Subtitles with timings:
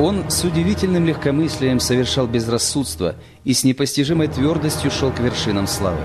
[0.00, 6.00] Он с удивительным легкомыслием совершал безрассудство и с непостижимой твердостью шел к вершинам славы.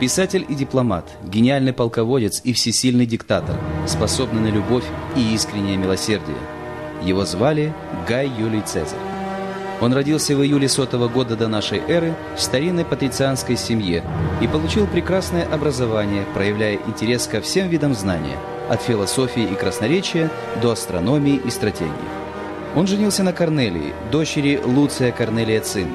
[0.00, 3.54] Писатель и дипломат, гениальный полководец и всесильный диктатор,
[3.86, 4.84] способный на любовь
[5.14, 6.36] и искреннее милосердие.
[7.04, 7.72] Его звали
[8.08, 8.98] Гай Юлий Цезарь.
[9.80, 14.02] Он родился в июле сотого года до нашей эры в старинной патрицианской семье
[14.42, 18.36] и получил прекрасное образование, проявляя интерес ко всем видам знания,
[18.68, 20.28] от философии и красноречия
[20.60, 22.27] до астрономии и стратегии.
[22.76, 25.88] Он женился на Корнелии, дочери Луция Корнелия Цин.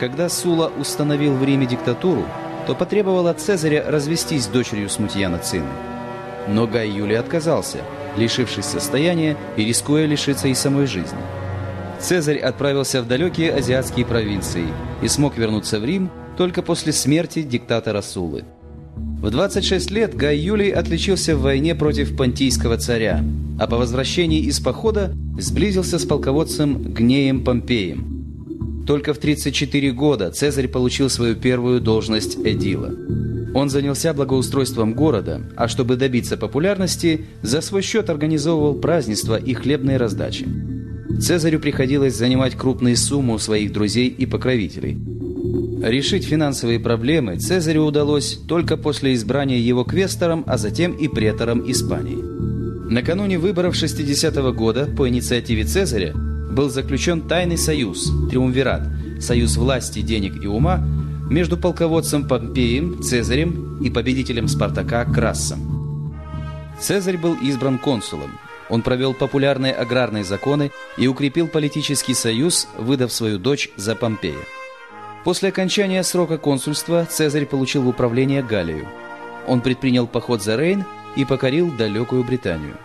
[0.00, 2.24] Когда Сула установил в Риме диктатуру,
[2.66, 5.64] то потребовал от Цезаря развестись с дочерью Смутьяна Цин.
[6.48, 7.78] Но Гай Юлий отказался,
[8.16, 11.18] лишившись состояния и рискуя лишиться и самой жизни.
[12.00, 14.66] Цезарь отправился в далекие азиатские провинции
[15.02, 18.44] и смог вернуться в Рим только после смерти диктатора Сулы.
[19.20, 23.24] В 26 лет Гай Юлий отличился в войне против понтийского царя,
[23.58, 28.84] а по возвращении из похода сблизился с полководцем Гнеем Помпеем.
[28.86, 32.94] Только в 34 года Цезарь получил свою первую должность эдила.
[33.54, 39.96] Он занялся благоустройством города, а чтобы добиться популярности, за свой счет организовывал празднества и хлебные
[39.96, 40.46] раздачи.
[41.20, 45.15] Цезарю приходилось занимать крупные суммы у своих друзей и покровителей.
[45.82, 52.16] Решить финансовые проблемы Цезарю удалось только после избрания его квестором, а затем и претором Испании.
[52.90, 58.88] Накануне выборов 60 -го года по инициативе Цезаря был заключен тайный союз, триумвират,
[59.20, 60.82] союз власти, денег и ума
[61.28, 66.14] между полководцем Помпеем, Цезарем и победителем Спартака Крассом.
[66.80, 68.30] Цезарь был избран консулом,
[68.70, 74.55] он провел популярные аграрные законы и укрепил политический союз, выдав свою дочь за Помпея.
[75.26, 78.86] После окончания срока консульства Цезарь получил в управление Галлию.
[79.48, 80.84] Он предпринял поход за Рейн
[81.16, 82.76] и покорил далекую Британию.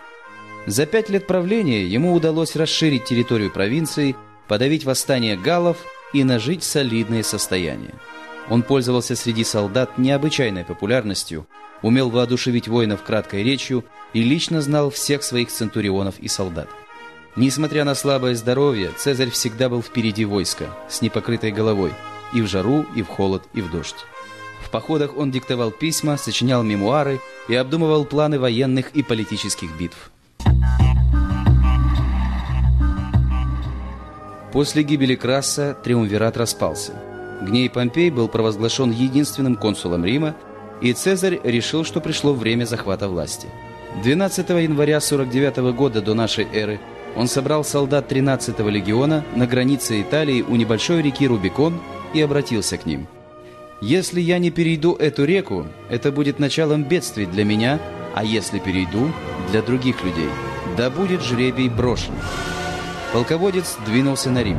[0.66, 4.16] За пять лет правления ему удалось расширить территорию провинции,
[4.48, 5.76] подавить восстание галлов
[6.12, 7.94] и нажить солидное состояние.
[8.50, 11.46] Он пользовался среди солдат необычайной популярностью,
[11.80, 13.84] умел воодушевить воинов краткой речью
[14.14, 16.68] и лично знал всех своих центурионов и солдат.
[17.36, 21.92] Несмотря на слабое здоровье, Цезарь всегда был впереди войска, с непокрытой головой,
[22.32, 24.06] и в жару, и в холод, и в дождь.
[24.62, 30.10] В походах он диктовал письма, сочинял мемуары и обдумывал планы военных и политических битв.
[34.52, 36.92] После гибели Краса триумвират распался.
[37.40, 40.36] Гней Помпей был провозглашен единственным консулом Рима
[40.82, 43.48] и Цезарь решил, что пришло время захвата власти.
[44.02, 46.80] 12 января 49 года до нашей эры
[47.16, 51.80] он собрал солдат 13-го легиона на границе Италии у небольшой реки Рубикон
[52.14, 53.06] и обратился к ним.
[53.80, 57.80] «Если я не перейду эту реку, это будет началом бедствий для меня,
[58.14, 59.10] а если перейду,
[59.50, 60.28] для других людей.
[60.76, 62.14] Да будет жребий брошен».
[63.12, 64.58] Полководец двинулся на Рим.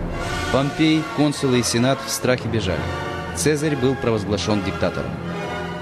[0.51, 2.81] Помпей, консулы и сенат в страхе бежали.
[3.35, 5.09] Цезарь был провозглашен диктатором.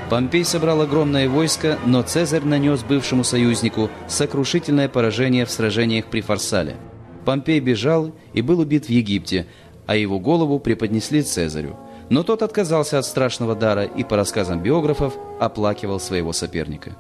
[0.10, 6.78] Помпей собрал огромное войско, но Цезарь нанес бывшему союзнику сокрушительное поражение в сражениях при Фарсале.
[7.26, 9.48] Помпей бежал и был убит в Египте,
[9.92, 11.76] а его голову преподнесли Цезарю.
[12.10, 16.92] Но тот отказался от страшного дара и, по рассказам биографов, оплакивал своего соперника.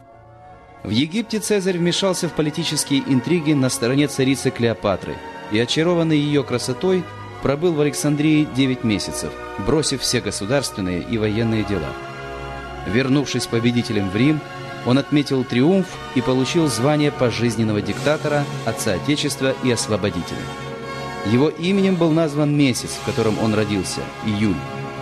[0.84, 5.16] В Египте Цезарь вмешался в политические интриги на стороне царицы Клеопатры
[5.53, 7.06] и, очарованный ее красотой,
[7.41, 9.31] пробыл в Александрии 9 месяцев,
[9.66, 11.90] бросив все государственные и военные дела–
[12.88, 14.40] Вернувшись победителем в Рим,
[14.85, 20.41] он отметил триумф и получил звание пожизненного диктатора, отца Отечества и освободителя.
[21.26, 24.56] Его именем был назван месяц, в котором он родился– июль.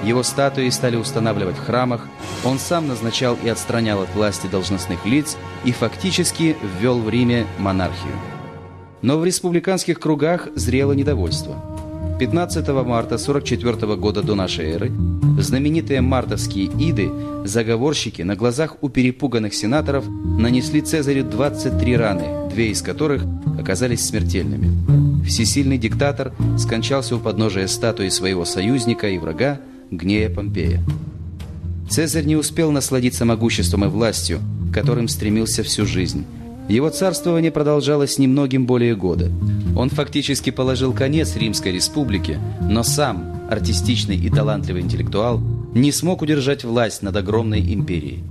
[0.03, 2.07] Его статуи стали устанавливать в храмах,
[2.45, 8.13] он сам назначал и отстранял от власти должностных лиц и фактически ввел в Риме монархию.
[9.01, 11.63] Но в республиканских кругах зрело недовольство–
[12.19, 14.91] 15 марта 44 года до нашей эры
[15.37, 17.09] знаменитые мартовские иды,
[17.45, 23.23] заговорщики на глазах у перепуганных сенаторов нанесли Цезарю 23 раны, две из которых
[23.57, 25.23] оказались смертельными.
[25.25, 30.83] Всесильный диктатор скончался у подножия статуи своего союзника и врага Гнея Помпея.
[31.89, 34.39] Цезарь не успел насладиться могуществом и властью,
[34.73, 36.25] которым стремился всю жизнь–
[36.69, 39.31] его царствование продолжалось немногим более года.
[39.75, 45.41] Он фактически положил конец Римской республике, но сам, артистичный и талантливый интеллектуал,
[45.73, 48.23] не смог удержать власть над огромной империей.